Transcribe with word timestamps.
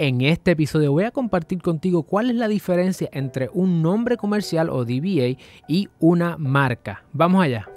En 0.00 0.20
este 0.20 0.52
episodio 0.52 0.92
voy 0.92 1.02
a 1.02 1.10
compartir 1.10 1.60
contigo 1.60 2.04
cuál 2.04 2.30
es 2.30 2.36
la 2.36 2.46
diferencia 2.46 3.08
entre 3.12 3.50
un 3.52 3.82
nombre 3.82 4.16
comercial 4.16 4.70
o 4.70 4.84
DBA 4.84 5.36
y 5.66 5.88
una 5.98 6.36
marca. 6.36 7.02
Vamos 7.12 7.42
allá. 7.42 7.68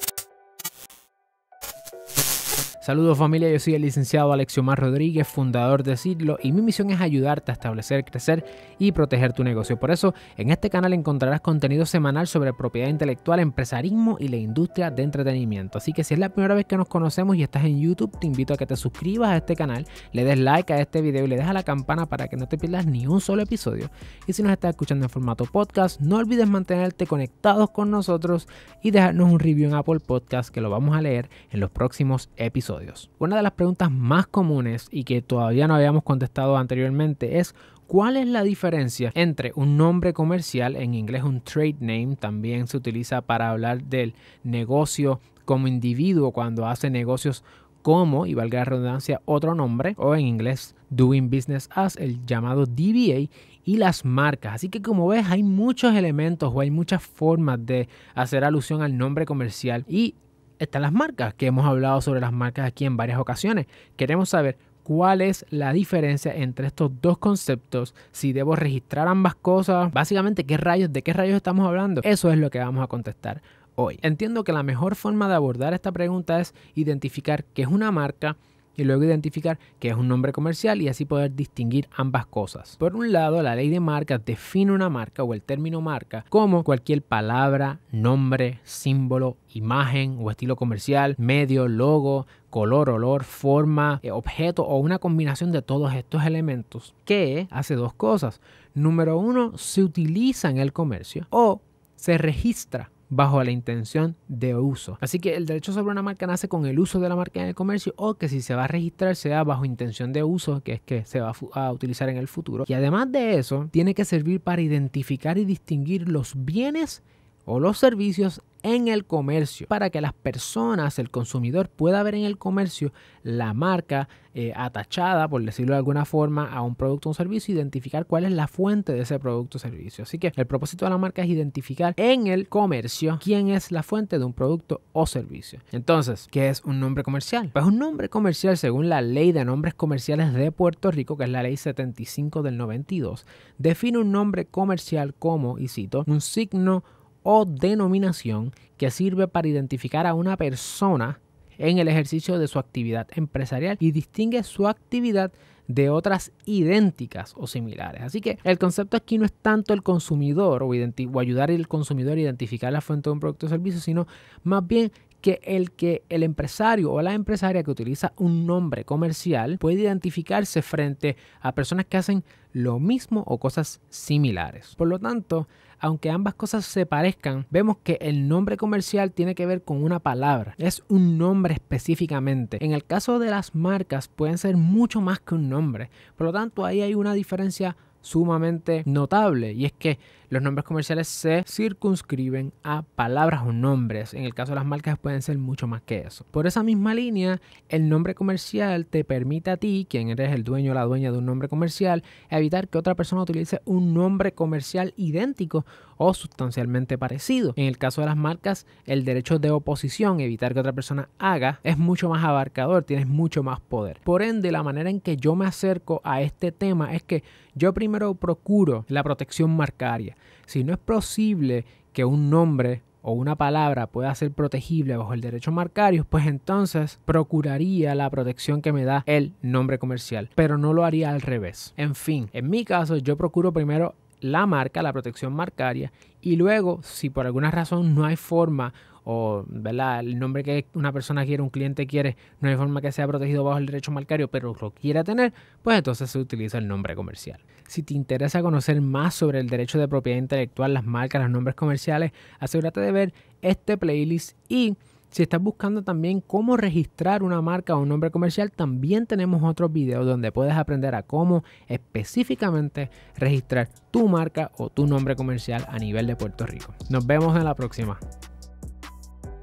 Saludos 2.82 3.20
familia, 3.20 3.48
yo 3.52 3.60
soy 3.60 3.76
el 3.76 3.84
licenciado 3.84 4.34
Alexiomar 4.34 4.80
Rodríguez, 4.80 5.28
fundador 5.28 5.84
de 5.84 5.96
Sidlo 5.96 6.40
y 6.42 6.52
mi 6.52 6.64
misión 6.64 6.90
es 6.90 7.00
ayudarte 7.00 7.52
a 7.52 7.54
establecer, 7.54 8.04
crecer 8.04 8.44
y 8.80 8.92
proteger 8.92 9.34
tu 9.34 9.44
negocio. 9.44 9.78
Por 9.78 9.92
eso, 9.92 10.16
en 10.36 10.50
este 10.50 10.72
canal 10.72 10.92
encontrarás 10.94 11.42
contenido 11.42 11.86
semanal 11.86 12.26
sobre 12.26 12.54
propiedad 12.54 12.90
intelectual, 12.90 13.40
empresarismo 13.40 14.18
y 14.20 14.30
la 14.30 14.38
industria 14.38 14.90
de 14.90 15.04
entretenimiento. 15.04 15.78
Así 15.78 15.94
que 15.94 16.04
si 16.04 16.16
es 16.16 16.20
la 16.20 16.30
primera 16.30 16.56
vez 16.56 16.66
que 16.66 16.76
nos 16.76 16.88
conocemos 16.88 17.36
y 17.36 17.44
estás 17.44 17.66
en 17.66 17.80
YouTube, 17.80 18.18
te 18.20 18.26
invito 18.26 18.56
a 18.56 18.58
que 18.58 18.66
te 18.66 18.76
suscribas 18.76 19.30
a 19.30 19.38
este 19.38 19.56
canal, 19.56 19.86
le 20.12 20.24
des 20.24 20.40
like 20.40 20.74
a 20.74 20.80
este 20.80 21.04
video 21.04 21.26
y 21.26 21.28
le 21.28 21.36
des 21.36 21.54
la 21.54 21.62
campana 21.62 22.08
para 22.08 22.30
que 22.30 22.36
no 22.36 22.48
te 22.48 22.58
pierdas 22.58 22.88
ni 22.88 23.06
un 23.06 23.22
solo 23.22 23.44
episodio. 23.44 23.92
Y 24.26 24.34
si 24.34 24.42
nos 24.42 24.54
estás 24.54 24.72
escuchando 24.72 25.06
en 25.06 25.10
formato 25.12 25.46
podcast, 25.46 26.02
no 26.02 26.16
olvides 26.16 26.50
mantenerte 26.50 27.06
conectados 27.06 27.70
con 27.70 27.92
nosotros 27.92 28.48
y 28.82 28.90
dejarnos 28.90 29.32
un 29.32 29.38
review 29.38 29.70
en 29.70 29.76
Apple 29.76 30.00
Podcast 30.00 30.50
que 30.50 30.62
lo 30.62 30.72
vamos 30.72 30.98
a 30.98 31.02
leer 31.04 31.30
en 31.52 31.60
los 31.60 31.70
próximos 31.70 32.32
episodios. 32.38 32.71
Una 33.20 33.38
de 33.38 33.44
las 33.44 33.52
preguntas 33.54 33.92
más 33.92 34.28
comunes 34.28 34.88
y 34.92 35.04
que 35.04 35.22
todavía 35.22 35.68
no 35.68 35.76
habíamos 35.76 36.04
contestado 36.04 36.58
anteriormente 36.58 37.40
es 37.40 37.56
¿Cuál 37.92 38.16
es 38.16 38.26
la 38.26 38.44
diferencia 38.44 39.12
entre 39.16 39.52
un 39.54 39.76
nombre 39.76 40.14
comercial, 40.14 40.78
en 40.78 40.94
inglés 40.94 41.24
un 41.24 41.42
trade 41.42 41.76
name, 41.82 42.16
también 42.18 42.68
se 42.68 42.78
utiliza 42.78 43.20
para 43.20 43.50
hablar 43.50 43.84
del 43.84 44.14
negocio 44.46 45.20
como 45.44 45.68
individuo 45.68 46.32
cuando 46.32 46.68
hace 46.68 46.90
negocios 46.90 47.44
como, 47.82 48.28
y 48.28 48.34
valga 48.34 48.60
la 48.60 48.66
redundancia, 48.66 49.22
otro 49.26 49.56
nombre, 49.56 49.96
o 49.98 50.16
en 50.16 50.26
inglés 50.26 50.74
doing 50.90 51.30
business 51.30 51.68
as, 51.74 51.98
el 51.98 52.26
llamado 52.26 52.66
DBA, 52.66 53.30
y 53.66 53.76
las 53.78 54.06
marcas. 54.06 54.54
Así 54.56 54.70
que 54.70 54.82
como 54.82 55.08
ves, 55.08 55.26
hay 55.30 55.44
muchos 55.44 55.94
elementos 55.94 56.50
o 56.54 56.62
hay 56.62 56.72
muchas 56.72 57.04
formas 57.04 57.66
de 57.66 57.90
hacer 58.16 58.46
alusión 58.46 58.82
al 58.82 58.98
nombre 58.98 59.26
comercial 59.26 59.84
y 59.88 60.16
están 60.62 60.84
las 60.84 60.94
marcas, 60.94 61.34
que 61.34 61.48
hemos 61.48 61.66
hablado 61.66 62.02
sobre 62.02 62.22
las 62.22 62.32
marcas 62.32 62.68
aquí 62.68 62.86
en 62.86 62.96
varias 62.96 63.20
ocasiones. 63.20 63.66
Queremos 63.96 64.30
saber 64.30 64.58
cuál 64.84 65.22
es 65.22 65.46
la 65.50 65.74
diferencia 65.74 66.34
entre 66.36 66.68
estos 66.68 66.92
dos 67.02 67.18
conceptos, 67.18 67.96
si 68.12 68.32
debo 68.32 68.56
registrar 68.56 69.08
ambas 69.08 69.36
cosas, 69.36 69.92
básicamente 69.92 70.44
qué 70.44 70.58
rayos, 70.58 70.94
de 70.94 71.02
qué 71.02 71.14
rayos 71.14 71.36
estamos 71.36 71.68
hablando. 71.68 72.02
Eso 72.04 72.32
es 72.32 72.38
lo 72.38 72.50
que 72.50 72.60
vamos 72.60 72.84
a 72.84 72.88
contestar 72.88 73.42
hoy. 73.76 73.98
Entiendo 74.02 74.44
que 74.44 74.54
la 74.54 74.64
mejor 74.64 74.96
forma 74.96 75.28
de 75.28 75.36
abordar 75.36 75.74
esta 75.74 75.92
pregunta 75.92 76.40
es 76.40 76.54
identificar 76.76 77.44
qué 77.44 77.64
es 77.64 77.68
una 77.68 77.92
marca 77.92 78.38
y 78.76 78.84
luego 78.84 79.04
identificar 79.04 79.60
qué 79.80 79.90
es 79.90 79.96
un 79.96 80.08
nombre 80.08 80.32
comercial 80.32 80.82
y 80.82 80.88
así 80.88 81.06
poder 81.06 81.36
distinguir 81.36 81.88
ambas 81.96 82.26
cosas. 82.26 82.78
Por 82.78 82.96
un 82.96 83.12
lado, 83.12 83.42
la 83.42 83.56
ley 83.56 83.70
de 83.70 83.80
marcas 83.80 84.24
define 84.26 84.72
una 84.72 84.90
marca 84.90 85.24
o 85.24 85.34
el 85.34 85.42
término 85.42 85.82
marca 85.82 86.26
como 86.30 86.64
cualquier 86.64 87.02
palabra, 87.02 87.80
nombre, 87.92 88.60
símbolo, 88.64 89.38
imagen 89.54 90.18
o 90.20 90.32
estilo 90.32 90.56
comercial, 90.56 91.16
medio, 91.18 91.68
logo, 91.68 92.28
color, 92.50 92.90
olor, 92.90 93.24
forma, 93.24 94.00
eh, 94.04 94.12
objeto 94.12 94.64
o 94.64 94.78
una 94.78 95.00
combinación 95.00 95.52
de 95.52 95.62
todos 95.62 95.94
estos 95.94 96.26
elementos 96.26 96.94
que 97.06 97.48
hace 97.50 97.76
dos 97.76 97.94
cosas. 97.94 98.42
Número 98.74 99.18
uno, 99.18 99.58
se 99.58 99.84
utiliza 99.84 100.50
en 100.50 100.58
el 100.58 100.74
comercio 100.74 101.28
o 101.30 101.62
se 101.96 102.18
registra 102.18 102.92
bajo 103.12 103.44
la 103.44 103.52
intención 103.52 104.16
de 104.30 104.56
uso. 104.56 104.98
Así 105.02 105.20
que 105.20 105.36
el 105.36 105.46
derecho 105.46 105.74
sobre 105.74 105.92
una 105.92 106.02
marca 106.02 106.26
nace 106.26 106.48
con 106.48 106.66
el 106.66 106.80
uso 106.80 107.00
de 107.02 107.10
la 107.10 107.16
marca 107.16 107.42
en 107.42 107.50
el 107.50 107.56
comercio 107.56 107.94
o 107.98 108.16
que 108.16 108.30
si 108.30 108.42
se 108.42 108.56
va 108.56 108.64
a 108.64 108.68
registrar 108.68 109.18
sea 109.18 109.44
bajo 109.44 109.66
intención 109.66 110.14
de 110.14 110.24
uso, 110.24 110.62
que 110.64 110.74
es 110.74 110.82
que 110.82 111.06
se 111.06 111.20
va 111.20 111.34
a 111.54 111.72
utilizar 111.74 112.08
en 112.08 112.16
el 112.16 112.30
futuro. 112.30 112.64
Y 112.68 112.74
además 112.74 113.12
de 113.12 113.38
eso, 113.38 113.68
tiene 113.70 113.94
que 113.94 114.06
servir 114.06 114.40
para 114.40 114.62
identificar 114.62 115.38
y 115.38 115.44
distinguir 115.44 116.08
los 116.08 116.34
bienes 116.38 117.04
o 117.46 117.60
los 117.60 117.78
servicios 117.78 118.42
en 118.64 118.88
el 118.88 119.06
comercio 119.06 119.68
para 119.68 119.90
que 119.90 120.02
las 120.02 120.14
personas, 120.14 121.00
el 121.00 121.10
consumidor 121.10 121.70
pueda 121.70 122.04
ver 122.04 122.16
en 122.16 122.26
el 122.26 122.38
comercio 122.38 122.94
la 123.24 123.54
marca 123.54 124.08
eh, 124.34 124.54
atachada, 124.56 125.28
por 125.28 125.44
decirlo 125.44 125.74
de 125.74 125.80
alguna 125.80 126.06
forma, 126.06 126.52
a 126.52 126.62
un 126.62 126.76
producto 126.76 127.10
o 127.10 127.12
un 127.12 127.16
servicio, 127.16 127.54
identificar 127.54 128.06
cuál 128.06 128.24
es 128.26 128.32
la 128.32 128.48
fuente 128.48 128.94
de 128.94 129.02
ese 129.02 129.20
producto 129.20 129.58
o 129.58 129.60
servicio. 129.60 130.04
Así 130.04 130.20
que 130.20 130.32
el 130.36 130.46
propósito 130.46 130.86
de 130.86 130.92
la 130.92 130.98
marca 130.98 131.22
es 131.22 131.30
identificar 131.30 131.94
en 131.98 132.28
el 132.28 132.48
comercio 132.48 133.20
quién 133.22 133.50
es 133.50 133.72
la 133.72 133.84
fuente 133.84 134.20
de 134.20 134.26
un 134.26 134.34
producto 134.34 134.82
o 134.94 135.06
servicio. 135.06 135.60
Entonces, 135.72 136.28
¿qué 136.32 136.50
es 136.50 136.64
un 136.64 136.80
nombre 136.80 137.04
comercial? 137.04 137.50
Pues 137.52 137.66
un 137.66 137.78
nombre 137.78 138.10
comercial, 138.10 138.58
según 138.58 138.90
la 138.90 139.02
ley 139.02 139.32
de 139.32 139.44
nombres 139.44 139.74
comerciales 139.74 140.34
de 140.34 140.52
Puerto 140.52 140.92
Rico, 140.92 141.18
que 141.18 141.26
es 141.26 141.30
la 141.30 141.44
ley 141.44 141.58
75 141.58 142.42
del 142.42 142.58
92, 142.58 143.26
define 143.58 143.98
un 143.98 144.12
nombre 144.12 144.46
comercial 144.46 145.14
como, 145.14 145.60
y 145.60 145.68
cito, 145.68 146.04
un 146.08 146.22
signo 146.22 146.84
o 147.24 147.46
denominación 147.46 148.54
que 148.78 148.92
sirve 148.92 149.28
para 149.28 149.48
identificar 149.48 150.08
a 150.08 150.14
una 150.14 150.38
persona 150.38 151.20
en 151.58 151.78
el 151.78 151.88
ejercicio 151.88 152.40
de 152.40 152.48
su 152.48 152.58
actividad 152.58 153.08
empresarial 153.16 153.78
y 153.80 153.92
distingue 153.92 154.44
su 154.44 154.68
actividad 154.68 155.32
de 155.68 155.90
otras 155.90 156.32
idénticas 156.46 157.34
o 157.38 157.48
similares. 157.48 158.02
Así 158.02 158.20
que 158.20 158.40
el 158.44 158.58
concepto 158.58 158.98
aquí 158.98 159.18
no 159.18 159.26
es 159.26 159.34
tanto 159.34 159.74
el 159.74 159.84
consumidor 159.84 160.64
o, 160.64 160.72
ayudar 161.20 161.52
al 161.52 161.68
consumidor 161.68 162.18
a 162.18 162.22
identificar 162.22 162.74
la 162.74 162.82
fuente 162.82 163.10
de 163.10 163.14
un 163.14 163.20
producto 163.20 163.46
o 163.46 163.50
servicio, 163.50 163.80
sino 163.80 164.08
más 164.44 164.66
bien 164.66 164.92
que 165.22 165.40
el 165.44 165.72
que 165.72 166.04
el 166.10 166.24
empresario 166.24 166.92
o 166.92 167.02
la 167.02 167.14
empresaria 167.14 167.64
que 167.64 167.72
utiliza 167.72 168.12
un 168.18 168.48
nombre 168.48 168.84
comercial 168.84 169.60
puede 169.60 169.82
identificarse 169.82 170.62
frente 170.64 171.16
a 171.42 171.54
personas 171.54 171.86
que 171.86 171.98
hacen 171.98 172.24
lo 172.54 172.80
mismo 172.80 173.24
o 173.28 173.38
cosas 173.40 173.82
similares. 173.90 174.76
Por 174.76 174.88
lo 174.88 175.00
tanto, 175.00 175.48
aunque 175.80 176.12
ambas 176.12 176.36
cosas 176.36 176.66
se 176.66 176.86
parezcan, 176.86 177.48
vemos 177.50 177.78
que 177.84 177.98
el 178.02 178.28
nombre 178.28 178.56
comercial 178.56 179.12
tiene 179.12 179.36
que 179.36 179.46
ver 179.48 179.64
con 179.64 179.84
una 179.84 180.00
palabra, 180.00 180.54
es 180.58 180.84
un 180.90 181.18
nombre 181.18 181.56
específicamente. 181.56 182.64
En 182.64 182.74
el 182.74 182.86
caso 182.86 183.18
de 183.18 183.32
las 183.32 183.56
marcas 183.56 184.08
pueden 184.08 184.38
ser 184.38 184.58
mucho 184.58 185.02
más 185.02 185.20
que 185.20 185.36
un 185.36 185.50
nombre, 185.50 185.90
por 186.16 186.28
lo 186.28 186.34
tanto 186.34 186.66
ahí 186.66 186.82
hay 186.82 186.94
una 186.94 187.14
diferencia 187.14 187.76
sumamente 188.02 188.84
notable 188.86 189.54
y 189.54 189.66
es 189.66 189.72
que 189.72 190.00
los 190.32 190.42
nombres 190.42 190.64
comerciales 190.64 191.10
se 191.10 191.44
circunscriben 191.46 192.54
a 192.64 192.84
palabras 192.84 193.42
o 193.46 193.52
nombres. 193.52 194.14
En 194.14 194.24
el 194.24 194.34
caso 194.34 194.54
de 194.54 194.56
las 194.56 194.66
marcas 194.66 194.98
pueden 194.98 195.22
ser 195.22 195.38
mucho 195.38 195.68
más 195.68 195.82
que 195.82 196.00
eso. 196.00 196.26
Por 196.32 196.48
esa 196.48 196.64
misma 196.64 196.94
línea, 196.94 197.42
el 197.68 197.90
nombre 197.90 198.16
comercial 198.16 198.86
te 198.86 199.04
permite 199.04 199.52
a 199.52 199.58
ti, 199.58 199.86
quien 199.90 200.08
eres 200.08 200.32
el 200.32 200.46
dueño 200.46 200.72
o 200.72 200.76
la 200.76 200.86
dueña 200.86 201.12
de 201.12 201.18
un 201.18 201.26
nombre 201.26 201.50
comercial, 201.50 202.02
evitar 202.30 202.70
que 202.70 202.78
otra 202.78 202.96
persona 202.96 203.24
utilice 203.24 203.62
un 203.66 203.94
nombre 203.94 204.32
comercial 204.32 204.94
idéntico 204.96 205.66
o 205.98 206.14
sustancialmente 206.14 206.98
parecido. 206.98 207.52
En 207.58 207.66
el 207.66 207.78
caso 207.78 208.00
de 208.00 208.08
las 208.08 208.16
marcas, 208.16 208.66
el 208.86 209.04
derecho 209.04 209.38
de 209.38 209.52
oposición, 209.52 210.22
evitar 210.22 210.54
que 210.54 210.62
otra 210.62 210.72
persona 210.72 211.10
haga, 211.20 211.60
es 211.64 211.78
mucho 211.78 212.08
más 212.08 212.24
abarcador, 212.24 212.84
tienes 212.86 213.06
mucho 213.06 213.44
más 213.44 213.60
poder. 213.60 214.00
Por 214.06 214.22
ende, 214.22 214.52
la 214.54 214.64
manera 214.64 214.90
en 214.90 215.02
que 215.02 215.18
yo 215.18 215.36
me 215.36 215.46
acerco 215.46 216.00
a 216.06 216.22
este 216.22 216.54
tema 216.54 216.94
es 216.96 217.04
que 217.04 217.24
yo 217.56 217.74
primero 217.74 218.14
procuro 218.16 218.86
la 218.88 219.04
protección 219.04 219.56
marcaria. 219.56 220.16
Si 220.46 220.64
no 220.64 220.74
es 220.74 220.80
posible 220.80 221.66
que 221.94 222.06
un 222.06 222.30
nombre 222.30 222.82
o 223.02 223.14
una 223.14 223.36
palabra 223.36 223.88
pueda 223.88 224.14
ser 224.16 224.32
protegible 224.32 224.96
bajo 224.96 225.14
el 225.14 225.22
derecho 225.22 225.52
marcario, 225.52 226.06
pues 226.10 226.28
entonces 226.28 227.00
procuraría 227.06 227.96
la 227.96 228.10
protección 228.10 228.62
que 228.62 228.74
me 228.74 228.86
da 228.86 229.04
el 229.08 229.34
nombre 229.42 229.80
comercial, 229.80 230.30
pero 230.36 230.58
no 230.58 230.74
lo 230.74 230.86
haría 230.86 231.10
al 231.10 231.22
revés. 231.22 231.74
En 231.78 231.96
fin, 231.96 232.30
en 232.34 232.50
mi 232.50 232.64
caso 232.64 232.98
yo 232.98 233.18
procuro 233.18 233.52
primero 233.52 233.96
la 234.22 234.46
marca, 234.46 234.82
la 234.82 234.94
protección 234.94 235.34
marcaria, 235.34 235.92
y 236.22 236.38
luego, 236.38 236.80
si 236.84 237.10
por 237.10 237.26
alguna 237.26 237.52
razón 237.52 237.94
no 237.94 238.06
hay 238.06 238.16
forma 238.16 238.74
o 239.04 239.46
el 239.50 240.20
nombre 240.20 240.44
que 240.44 240.68
una 240.76 240.94
persona 240.94 241.26
quiere, 241.26 241.42
un 241.42 241.50
cliente 241.50 241.88
quiere, 241.88 242.16
no 242.40 242.50
hay 242.50 242.56
forma 242.56 242.82
que 242.82 242.92
sea 242.92 243.08
protegido 243.08 243.44
bajo 243.44 243.58
el 243.58 243.66
derecho 243.66 243.92
marcario, 243.92 244.28
pero 244.28 244.56
lo 244.62 244.72
quiere 244.72 245.04
tener, 245.04 245.34
pues 245.64 245.80
entonces 245.80 246.10
se 246.12 246.20
utiliza 246.20 246.60
el 246.60 246.68
nombre 246.68 246.96
comercial. 246.96 247.40
Si 247.68 247.82
te 247.82 247.96
interesa 247.96 248.44
conocer 248.44 248.80
más 248.80 249.16
sobre 249.16 249.40
el 249.40 249.50
derecho 249.50 249.80
de 249.80 249.88
propiedad 249.88 250.20
intelectual, 250.20 250.74
las 250.76 250.86
marcas, 250.86 251.22
los 251.24 251.32
nombres 251.32 251.56
comerciales, 251.56 252.12
asegúrate 252.40 252.80
de 252.80 252.92
ver 252.92 253.14
este 253.42 253.76
playlist 253.76 254.38
y 254.48 254.76
si 255.12 255.24
estás 255.24 255.42
buscando 255.42 255.84
también 255.84 256.22
cómo 256.22 256.58
registrar 256.58 257.22
una 257.22 257.42
marca 257.42 257.76
o 257.76 257.82
un 257.82 257.90
nombre 257.90 258.12
comercial, 258.12 258.52
también 258.52 259.06
tenemos 259.06 259.44
otros 259.44 259.72
videos 259.72 260.06
donde 260.06 260.32
puedes 260.32 260.54
aprender 260.54 260.96
a 260.96 261.04
cómo 261.04 261.44
específicamente 261.68 262.90
registrar 263.18 263.68
tu 263.92 264.08
marca 264.08 264.52
o 264.58 264.70
tu 264.70 264.88
nombre 264.88 265.16
comercial 265.16 265.66
a 265.70 265.78
nivel 265.78 266.08
de 266.08 266.16
Puerto 266.16 266.46
Rico. 266.46 266.74
Nos 266.90 267.06
vemos 267.06 267.36
en 267.36 267.44
la 267.44 267.56
próxima. 267.56 268.00